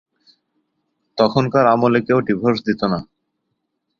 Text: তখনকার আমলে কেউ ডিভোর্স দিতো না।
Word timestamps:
তখনকার 1.17 1.65
আমলে 1.67 1.99
কেউ 2.07 2.17
ডিভোর্স 2.27 2.59
দিতো 2.67 2.85
না। 2.87 2.99